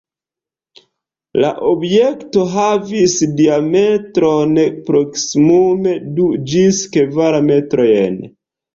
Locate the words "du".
6.19-6.29